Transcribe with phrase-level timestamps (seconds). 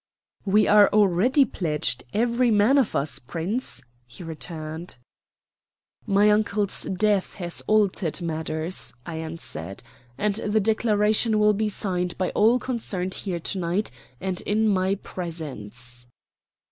[0.45, 4.95] "We are already pledged, every man of us, Prince," he returned.
[6.07, 9.83] "My uncle's death has altered matters," I answered.
[10.17, 14.95] "And the declaration will be signed by all concerned here to night and in my
[14.95, 16.07] presence."